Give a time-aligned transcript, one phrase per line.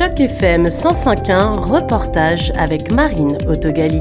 [0.00, 4.00] Choc FM 105.1, reportage avec Marine Autogali.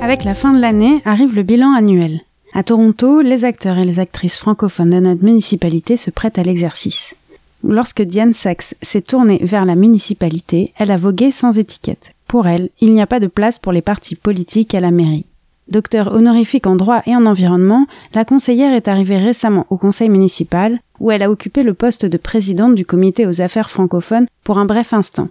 [0.00, 2.20] Avec la fin de l'année arrive le bilan annuel.
[2.54, 7.16] À Toronto, les acteurs et les actrices francophones de notre municipalité se prêtent à l'exercice.
[7.64, 12.14] Lorsque Diane Sachs s'est tournée vers la municipalité, elle a vogué sans étiquette.
[12.28, 15.26] Pour elle, il n'y a pas de place pour les partis politiques à la mairie.
[15.70, 20.80] Docteur honorifique en droit et en environnement, la conseillère est arrivée récemment au conseil municipal,
[20.98, 24.64] où elle a occupé le poste de présidente du comité aux affaires francophones pour un
[24.64, 25.28] bref instant.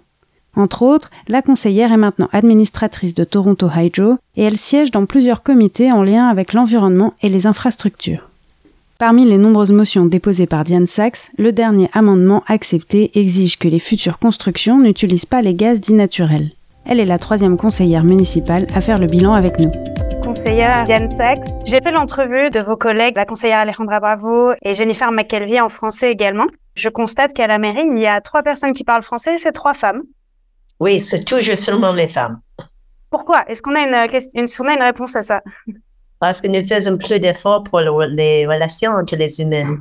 [0.56, 5.42] Entre autres, la conseillère est maintenant administratrice de Toronto Hydro et elle siège dans plusieurs
[5.42, 8.28] comités en lien avec l'environnement et les infrastructures.
[8.98, 13.78] Parmi les nombreuses motions déposées par Diane Sachs, le dernier amendement accepté exige que les
[13.78, 16.50] futures constructions n'utilisent pas les gaz dits naturels.
[16.84, 19.70] Elle est la troisième conseillère municipale à faire le bilan avec nous.
[20.22, 25.10] Conseillère Diane Sachs, j'ai fait l'entrevue de vos collègues, la conseillère Alejandra Bravo et Jennifer
[25.10, 26.46] McKelvey en français également.
[26.74, 29.52] Je constate qu'à la mairie, il y a trois personnes qui parlent français et c'est
[29.52, 30.02] trois femmes.
[30.78, 32.40] Oui, c'est toujours seulement les femmes.
[33.10, 33.44] Pourquoi?
[33.48, 35.42] Est-ce qu'on a une, une, une réponse à ça?
[36.20, 39.78] Parce que nous faisons plus d'efforts pour les relations entre les humains.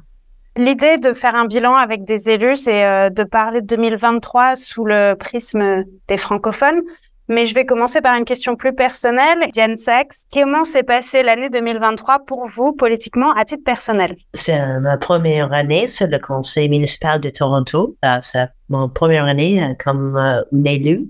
[0.57, 4.83] L'idée de faire un bilan avec des élus, c'est euh, de parler de 2023 sous
[4.83, 6.81] le prisme des francophones.
[7.29, 9.37] Mais je vais commencer par une question plus personnelle.
[9.55, 14.17] Jen Sachs, comment s'est passée l'année 2023 pour vous politiquement à titre personnel?
[14.33, 17.95] C'est ma première année sur le conseil municipal de Toronto.
[18.03, 21.07] Euh, c'est mon première année euh, comme euh, élu.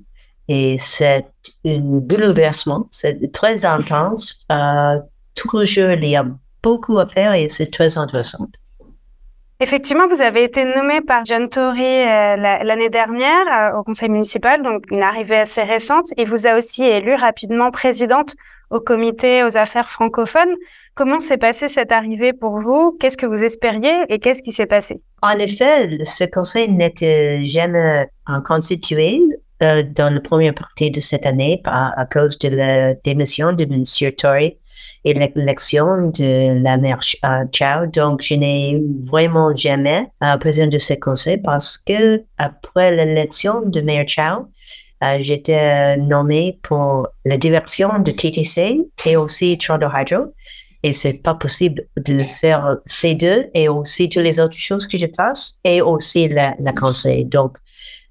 [0.49, 1.25] Et c'est
[1.65, 2.87] un bouleversement.
[2.91, 4.45] C'est très intense.
[4.51, 4.99] Euh,
[5.35, 6.25] toujours, il y a
[6.61, 8.47] beaucoup à faire et c'est très intéressant.
[9.61, 14.63] Effectivement, vous avez été nommé par John Tory euh, l'année dernière euh, au conseil municipal,
[14.63, 18.35] donc une arrivée assez récente, et vous a aussi élu rapidement présidente
[18.69, 20.55] au comité aux affaires francophones.
[20.95, 22.95] Comment s'est passée cette arrivée pour vous?
[23.01, 25.01] Qu'est-ce que vous espériez et qu'est-ce qui s'est passé?
[25.21, 28.07] En effet, ce conseil n'était jamais
[28.45, 29.19] constitué
[29.61, 33.63] euh, dans la première partie de cette année à, à cause de la démission de
[33.63, 33.83] M.
[34.15, 34.57] Tory
[35.09, 37.85] et l'élection de la mère euh, Chao.
[37.87, 38.81] Donc, je n'ai
[39.11, 44.47] vraiment jamais euh, de ce conseil parce que après l'élection de maire Chao,
[45.03, 50.33] euh, j'étais nommé pour la direction de TTC et aussi Toronto Hydro.
[50.81, 54.97] Et c'est pas possible de faire ces deux et aussi toutes les autres choses que
[54.97, 57.25] je fasse et aussi le conseil.
[57.25, 57.57] Donc,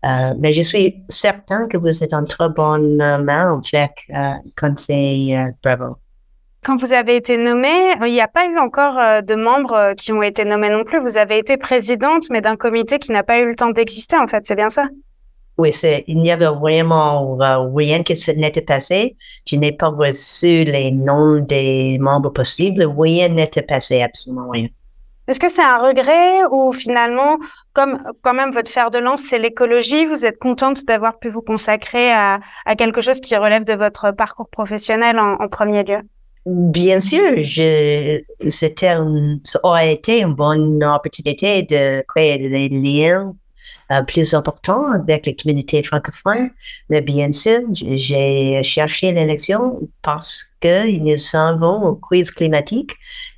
[0.05, 5.35] euh, mais je suis certain que vous êtes en très bonne main avec euh, Conseil
[5.35, 5.97] euh, Bravo.
[6.65, 9.95] Quand vous avez été nommée, il n'y a pas eu encore euh, de membres euh,
[9.95, 11.01] qui ont été nommés non plus.
[11.01, 14.27] Vous avez été présidente, mais d'un comité qui n'a pas eu le temps d'exister, en
[14.27, 14.45] fait.
[14.45, 14.89] C'est bien ça?
[15.57, 15.71] Oui,
[16.07, 19.17] il n'y avait vraiment euh, rien qui n'était passé.
[19.47, 22.85] Je n'ai pas reçu les noms des membres possibles.
[22.97, 24.69] Rien n'était passé, absolument rien.
[25.27, 27.39] Est-ce que c'est un regret ou finalement,
[27.73, 31.43] comme quand même votre fer de lance, c'est l'écologie, vous êtes contente d'avoir pu vous
[31.43, 35.99] consacrer à, à, quelque chose qui relève de votre parcours professionnel en, en premier lieu?
[36.51, 38.97] Bien sûr, je, c'était
[39.45, 43.35] ça aurait été une bonne opportunité de créer des liens
[43.93, 46.49] euh, plus importants avec les communautés francophones.
[46.89, 52.93] Mais bien sûr, j'ai cherché l'élection parce que nous avons une crise climatique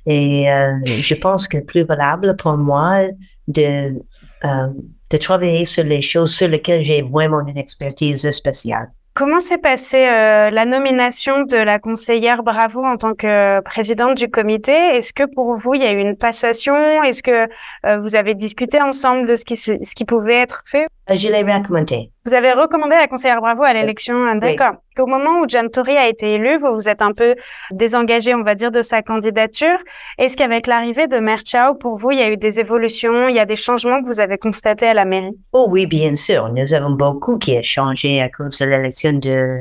[0.05, 3.01] et euh, je pense que plus valable pour moi
[3.49, 4.01] de,
[4.45, 4.67] euh,
[5.09, 8.89] de travailler sur les choses sur lesquelles j'ai vraiment une expertise spéciale.
[9.21, 14.31] Comment s'est passée euh, la nomination de la conseillère Bravo en tant que présidente du
[14.31, 14.71] comité?
[14.71, 17.03] Est-ce que pour vous, il y a eu une passation?
[17.03, 17.47] Est-ce que
[17.85, 20.87] euh, vous avez discuté ensemble de ce qui, ce qui pouvait être fait?
[21.13, 22.11] Je l'ai recommandé.
[22.25, 24.39] Vous avez recommandé la conseillère Bravo à l'élection, oui.
[24.39, 24.73] d'accord.
[24.97, 27.35] Au moment où John Tory a été élu, vous vous êtes un peu
[27.71, 29.77] désengagé, on va dire, de sa candidature.
[30.17, 33.35] Est-ce qu'avec l'arrivée de Maire Chao, pour vous, il y a eu des évolutions, il
[33.35, 35.37] y a des changements que vous avez constatés à la mairie?
[35.53, 36.49] Oh oui, bien sûr.
[36.49, 39.59] Nous avons beaucoup qui a changé à cause de l'élection de,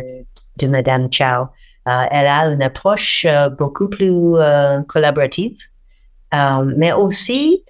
[0.58, 1.46] de Madame Chao.
[1.86, 4.12] Uh, elle a une approche uh, beaucoup plus
[4.86, 5.56] collaborative,
[6.76, 7.64] mais aussi,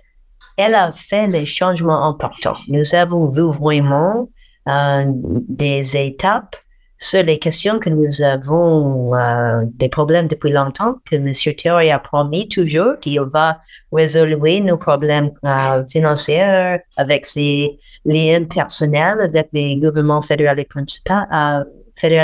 [0.60, 2.56] elle a fait les changements importants.
[2.68, 4.28] Nous avons vu vraiment
[4.68, 6.56] euh, des étapes
[6.98, 11.32] sur les questions que nous avons euh, des problèmes depuis longtemps, que M.
[11.32, 13.58] Thierry a promis toujours qu'il va
[13.90, 20.54] résoudre nos problèmes euh, financiers avec ses liens personnels avec les gouvernements fédéraux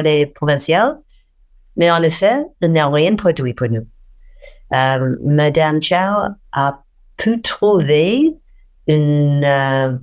[0.05, 1.03] et, provinciaux.
[1.77, 3.87] Mais en effet, il n'a rien produit pour nous.
[4.71, 6.83] Madame Chao a
[7.17, 8.35] pu trouver
[8.89, 9.99] euh,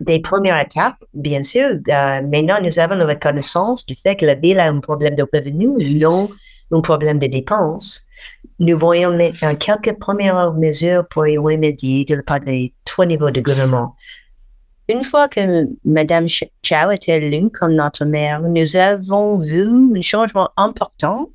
[0.00, 1.70] des premières étapes, bien sûr.
[1.70, 5.26] Euh, maintenant, nous avons la reconnaissance du fait que la ville a un problème de
[5.32, 6.30] revenus, non
[6.72, 8.02] un problème de dépenses.
[8.58, 9.16] Nous voyons
[9.60, 13.94] quelques premières mesures pour y remédier de la part des trois niveaux de gouvernement.
[14.88, 16.26] une fois que Madame
[16.62, 21.30] Chao était élue comme notre maire, nous avons vu un changement important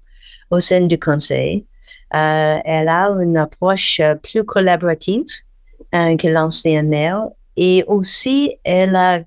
[0.50, 1.66] au sein du conseil.
[2.14, 5.26] Euh, elle a une approche plus collaborative
[5.96, 9.22] euh, que l'ancienne maire et aussi elle a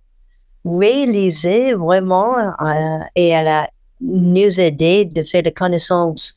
[0.65, 3.71] réalisé vraiment euh, et elle a
[4.01, 6.35] nous aidé de faire la connaissance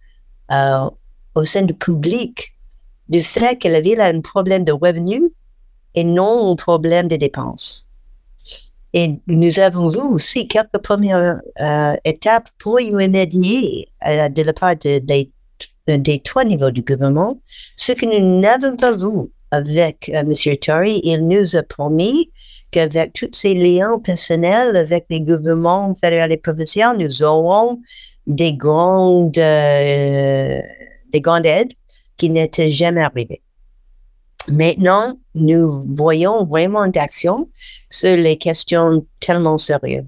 [0.52, 0.90] euh,
[1.36, 2.54] au sein du public
[3.10, 5.24] du fait que la ville a un problème de revenus
[5.96, 7.88] et non un problème de dépenses.
[8.94, 14.54] Et nous avons vu aussi quelques premières euh, étapes pour y remédier euh, de la
[14.54, 15.00] part de,
[15.88, 17.40] des trois niveaux du gouvernement,
[17.76, 20.58] ce que nous n'avons pas vu avec euh, M.
[20.58, 21.02] Tory.
[21.04, 22.32] Il nous a promis
[22.72, 27.80] qu'avec tous ces liens personnels avec les gouvernements fédéraux et provinciaux, nous aurons
[28.26, 30.62] des grandes, euh,
[31.12, 31.74] des grandes aides
[32.18, 33.42] qui n'étaient jamais arrivées.
[34.50, 37.50] Maintenant, nous voyons vraiment d'action
[37.90, 40.06] sur les questions tellement sérieuses.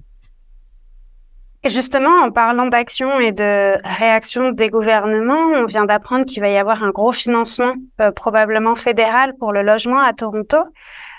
[1.66, 6.56] Justement, en parlant d'action et de réaction des gouvernements, on vient d'apprendre qu'il va y
[6.56, 10.56] avoir un gros financement, euh, probablement fédéral, pour le logement à Toronto.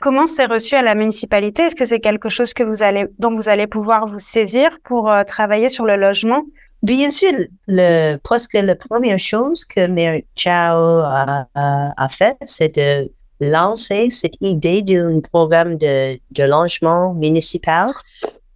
[0.02, 1.62] Comment c'est reçu à la municipalité?
[1.64, 5.12] Est-ce que c'est quelque chose que vous allez, dont vous allez pouvoir vous saisir pour
[5.12, 6.42] euh, travailler sur le logement?
[6.82, 7.34] Bien sûr,
[8.24, 11.04] presque la première chose que Mayor Chao
[11.54, 17.92] a, fait, c'est de lancer cette idée d'un programme de logement municipal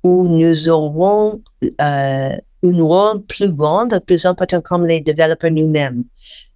[0.06, 1.42] où nous aurons
[1.82, 6.04] euh, une rôle plus grande, plus important comme les développeurs nous-mêmes,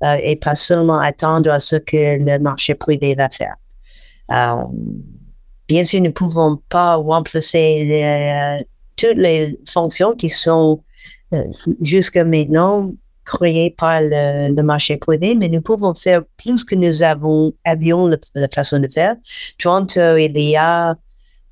[0.03, 3.55] euh, et pas seulement attendre à ce que le marché privé va faire.
[4.31, 4.63] Euh,
[5.67, 8.63] bien sûr, nous ne pouvons pas remplacer euh,
[8.95, 10.83] toutes les fonctions qui sont
[11.33, 11.43] euh,
[11.81, 12.91] jusqu'à maintenant
[13.25, 18.05] créées par le, marché privé, mais nous pouvons faire plus que nous avons, avions
[18.35, 19.15] la, façon de faire.
[19.57, 20.55] Toronto, il y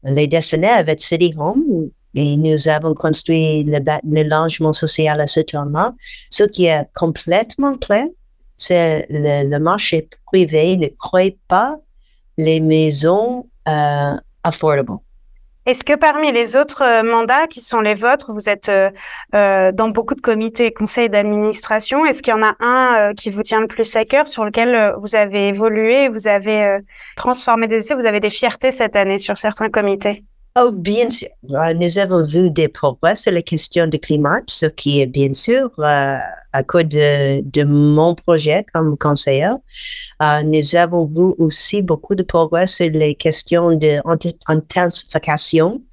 [0.07, 5.41] les décennies avec City Home, et nous avons construit le, le logement social à ce
[5.57, 5.95] moment.
[6.31, 8.07] Ce qui est complètement clair,
[8.57, 11.77] c'est le, le marché privé ne crée pas
[12.37, 14.97] les maisons euh, affordables.
[15.67, 18.89] Est-ce que parmi les autres euh, mandats qui sont les vôtres, vous êtes euh,
[19.35, 23.29] euh, dans beaucoup de comités et conseils d'administration, est-ce qu'il y en a un qui
[23.31, 26.79] vous tient le plus à cœur, sur lequel vous avez évolué, vous avez
[27.17, 30.23] transformé des essais, vous avez des fiertés cette année sur certains comités?
[30.59, 31.27] Oh, bien sûr.
[31.43, 35.69] Nous avons vu des progrès sur les questions de climat, ce qui est bien sûr
[35.77, 36.17] euh,
[36.51, 39.57] à cause de, mon projet comme conseillère.
[40.23, 45.83] Euh, nous avons vu aussi beaucoup de progrès sur les questions d'intensification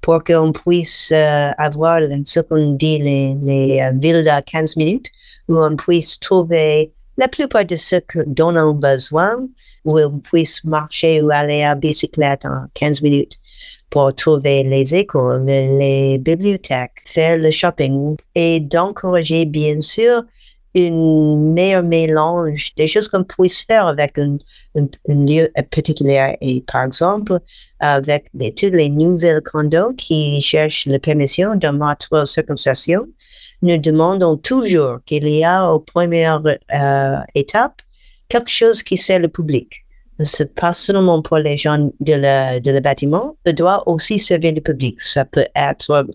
[0.00, 5.10] pour qu'on puisse euh, avoir ce qu'on dit les, les villes de 15 minutes,
[5.48, 7.96] où on puisse trouver la plupart de ce
[8.26, 9.48] dont on a besoin,
[9.84, 13.41] où on puisse marcher ou aller à bicyclette en 15 minutes
[13.92, 20.24] pour trouver les écoles, les bibliothèques, faire le shopping et d'encourager bien sûr
[20.74, 24.38] une meilleur mélange des choses qu'on puisse faire avec un,
[24.74, 27.38] un, un, lieu particulier et par exemple
[27.80, 33.06] avec toutes les nouvelles condos qui cherchent la permission de notre circonscription
[33.60, 37.82] nous demandons toujours qu'il y a aux premières euh, étapes
[38.30, 39.84] quelque chose qui sert le public
[40.24, 44.60] c'est pas seulement pour les gens de le, de le bâtiment, doit aussi servir le
[44.60, 45.00] public.
[45.00, 46.06] Ça peut être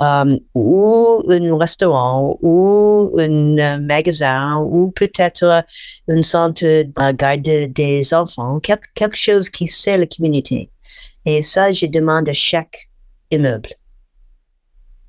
[0.00, 5.64] um, ou un restaurant, ou un magasin, ou peut-être
[6.08, 10.70] un centre de garde des enfants, quelque chose qui sert la communauté.
[11.24, 12.88] Et ça, je demande à chaque
[13.30, 13.70] immeuble.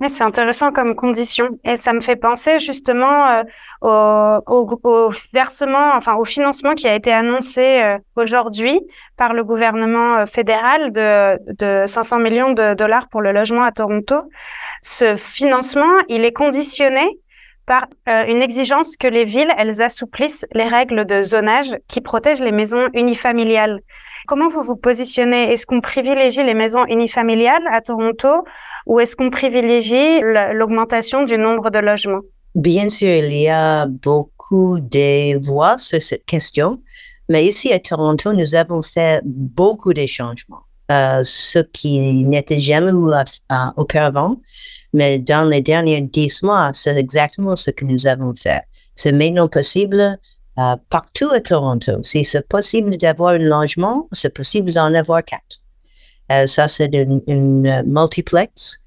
[0.05, 3.43] C'est intéressant comme condition et ça me fait penser justement euh,
[3.81, 8.79] au, au, au, versement, enfin au financement qui a été annoncé euh, aujourd'hui
[9.17, 13.71] par le gouvernement euh, fédéral de, de 500 millions de dollars pour le logement à
[13.71, 14.15] Toronto.
[14.83, 17.19] Ce financement, il est conditionné
[17.67, 22.41] par euh, une exigence que les villes, elles assouplissent les règles de zonage qui protègent
[22.41, 23.81] les maisons unifamiliales.
[24.27, 25.53] Comment vous vous positionnez?
[25.53, 28.43] Est-ce qu'on privilégie les maisons unifamiliales à Toronto
[28.85, 30.19] ou est-ce qu'on privilégie
[30.53, 32.19] l'augmentation du nombre de logements?
[32.53, 36.81] Bien sûr, il y a beaucoup de voix sur cette question,
[37.29, 42.91] mais ici à Toronto, nous avons fait beaucoup de changements, euh, ce qui n'était jamais
[42.91, 44.35] eu euh, auparavant,
[44.91, 48.63] mais dans les derniers dix mois, c'est exactement ce que nous avons fait.
[48.93, 50.17] C'est maintenant possible
[50.59, 52.01] euh, partout à Toronto.
[52.03, 55.61] Si c'est possible d'avoir un logement, c'est possible d'en avoir quatre.
[56.31, 58.79] Euh, ça, c'est une, une multiplex.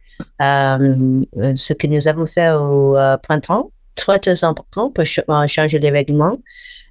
[0.43, 1.23] Euh,
[1.55, 5.91] ce que nous avons fait au euh, printemps, très, très important pour ch changer les
[5.91, 6.39] règlements.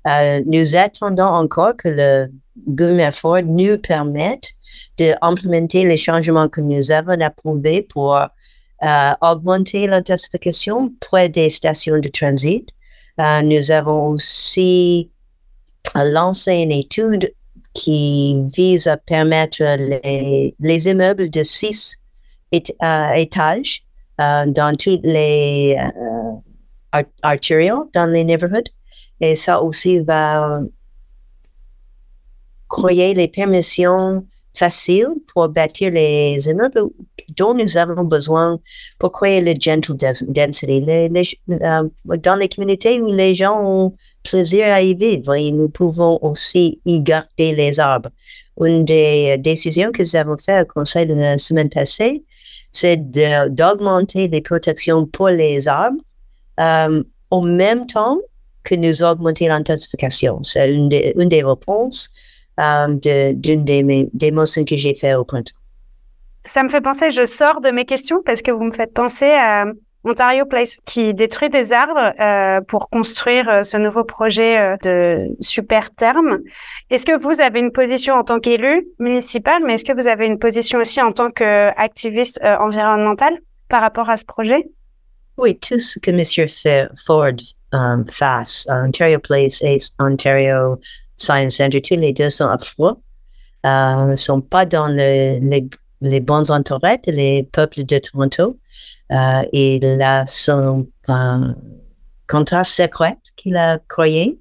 [0.08, 2.28] Euh, nous attendons encore que le,
[2.68, 4.52] gouvernement Ford nous permettent
[4.98, 12.10] d'implémenter les changements que nous avons approuvés pour euh, augmenter l'intensification près des stations de
[12.10, 12.68] transit.
[13.20, 15.12] Euh, nous avons aussi
[15.96, 17.34] lancé une étude
[17.74, 21.98] qui vise à permettre les, les immeubles de six
[22.54, 23.84] euh, étages
[24.18, 25.78] dans toutes les
[27.22, 28.70] artériaux dans les neighborhoods.
[29.22, 30.60] Et ça aussi va
[32.70, 36.82] créer les permissions faciles pour bâtir les immeubles
[37.38, 38.60] dont nous avons besoin
[38.98, 40.84] pour créer le gentle density.
[40.90, 41.84] Euh,
[42.18, 47.02] dans les communautés où les gens ont plaisir à y vivre nous pouvons aussi y
[47.02, 48.10] garder les arbres.
[48.60, 52.24] Une des décisions que nous avons faites au conseil de la semaine passée,
[52.72, 56.02] c'est d'augmenter les protections pour les arbres
[56.60, 58.18] euh, au même temps
[58.64, 60.44] que nous augmenter l'intensification.
[60.44, 62.10] C'est une une des réponses
[62.60, 65.56] euh, d'une des, des motions que j'ai fait au printemps.
[66.46, 69.32] Ça me fait penser, je sors de mes questions parce que vous me faites penser
[69.32, 69.66] à
[70.06, 75.28] Ontario Place qui détruit des arbres euh, pour construire euh, ce nouveau projet euh, de
[75.42, 76.40] super terme.
[76.90, 80.26] Est-ce que vous avez une position en tant qu'élu municipal, mais est-ce que vous avez
[80.26, 83.38] une position aussi en tant qu'activiste euh, environnemental
[83.68, 84.70] par rapport à ce projet?
[85.38, 86.90] Oui, tout ce que M.
[87.06, 87.34] Ford
[87.74, 90.80] um, fasse, Ontario Place et Ontario
[91.20, 92.98] Science tous les deux sont à froid,
[93.64, 95.70] ne sont pas dans le, les
[96.02, 98.58] les bons intérêts les peuples de Toronto.
[99.12, 101.54] Euh, et là, son euh,
[102.28, 104.40] contrat secret qu'il a créé,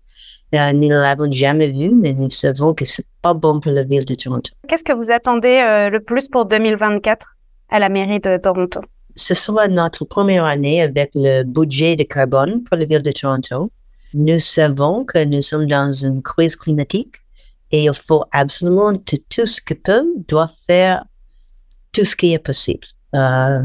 [0.54, 3.82] euh, nous ne l'avons jamais vu, mais nous savons que c'est pas bon pour la
[3.82, 4.52] ville de Toronto.
[4.68, 7.36] Qu'est-ce que vous attendez euh, le plus pour 2024
[7.70, 8.80] à la mairie de Toronto?
[9.16, 13.70] Ce sera notre première année avec le budget de carbone pour la ville de Toronto.
[14.14, 17.16] Nous savons que nous sommes dans une crise climatique
[17.70, 21.04] et il faut absolument que tout ce que peut doit faire
[21.92, 22.86] tout ce qui est possible.
[23.14, 23.62] Euh,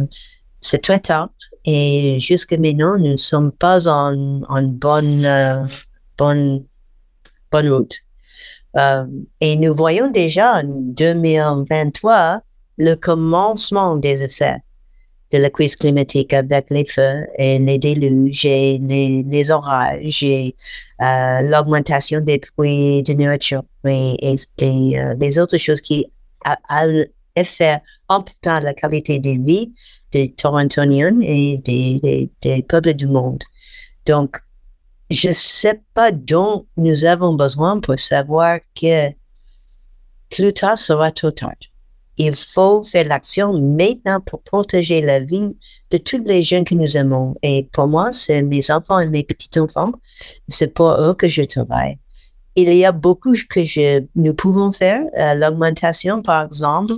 [0.60, 1.30] c'est très tard
[1.66, 5.66] et jusqu'à maintenant, nous ne sommes pas en, en bonne, euh,
[6.18, 6.66] bonne,
[7.52, 7.96] bonne route.
[8.76, 9.06] Euh,
[9.40, 12.42] et nous voyons déjà en 2023
[12.80, 14.58] le commencement des effets
[15.34, 20.56] de la crise climatique avec les feux et les déluges et les, orages et
[21.02, 26.06] euh, l'augmentation des prix de nourriture et, et, euh, les autres choses qui
[26.46, 26.86] a, a,
[27.36, 29.74] effet important la qualité de vie
[30.12, 33.42] des Torontoniens et des peuples du monde.
[34.06, 34.38] Donc,
[35.10, 39.10] je ne sais pas dont nous avons besoin pour savoir que
[40.30, 41.56] plus tard sera trop tard.
[42.18, 45.58] Il faut faire l'action maintenant pour protéger la vie
[45.92, 47.36] de tous les jeunes que nous aimons.
[47.42, 49.94] Et pour moi, c'est mes enfants et mes petits-enfants.
[50.48, 51.98] C'est pour eux que je travaille
[52.56, 55.02] il y a beaucoup que nous pouvons faire.
[55.18, 56.94] Euh, L'augmentation, par exemple,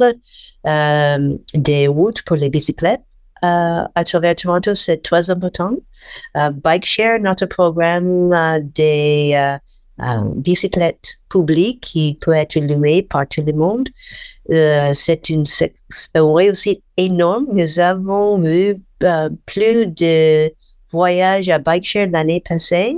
[0.67, 3.03] euh, des routes pour les bicyclettes
[3.43, 5.71] euh, à travers Toronto, c'est très important.
[6.35, 8.31] Bike Share, notre programme
[8.73, 9.57] des
[10.01, 13.87] euh, bicyclettes publiques qui peut être loué par tout le monde,
[14.93, 15.43] c'est une,
[16.15, 17.47] réussite énorme.
[17.51, 18.75] Nous avons eu
[19.45, 20.51] plus de
[20.89, 22.97] voyages à Bike Share l'année passée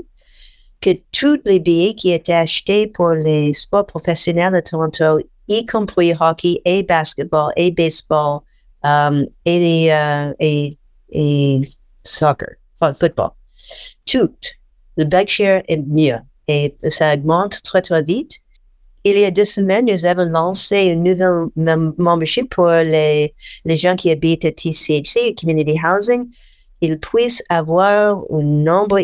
[0.82, 6.14] que tous les billets qui étaient achetés pour les sports professionnels à Toronto, y compris
[6.20, 8.42] hockey et basketball et baseball
[8.84, 10.78] um, et, uh, et,
[11.10, 11.62] et
[12.04, 13.32] soccer, football,
[14.06, 14.36] tout,
[14.98, 18.40] le back share est mieux et ça augmente très très vite.
[19.04, 23.96] Il y a deux semaines, nous avons lancé une nouvelle membership pour les, les gens
[23.96, 26.28] qui habitent à TCHC, Community Housing.
[26.82, 29.00] Ils puissent avoir un nombre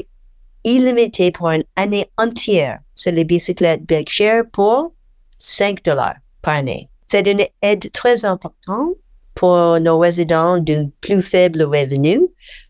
[0.64, 4.94] illimité pour une année entière sur les bicyclettes Berkshire pour
[5.38, 6.90] 5 dollars par année.
[7.08, 8.96] C'est une aide très importante
[9.36, 12.22] pour nos résidents de plus faible revenu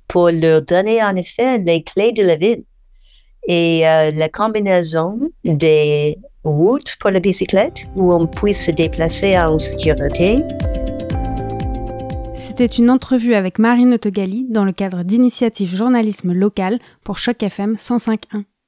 [0.07, 2.63] pour leur donner en effet les clés de la ville.
[3.47, 9.57] Et euh, la combinaison des routes pour la bicyclette où on puisse se déplacer en
[9.57, 10.43] sécurité
[12.55, 17.75] c'était une entrevue avec Marine Autogali dans le cadre d'initiatives journalisme local pour Choc FM
[17.75, 18.43] 105.1.